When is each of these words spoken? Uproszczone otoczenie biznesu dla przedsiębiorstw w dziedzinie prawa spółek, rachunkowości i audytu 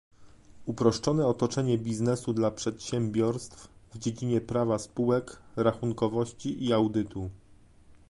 Uproszczone 0.65 1.27
otoczenie 1.27 1.77
biznesu 1.77 2.33
dla 2.33 2.51
przedsiębiorstw 2.51 3.67
w 3.93 3.97
dziedzinie 3.97 4.41
prawa 4.41 4.79
spółek, 4.79 5.39
rachunkowości 5.55 6.65
i 6.65 6.73
audytu 6.73 7.29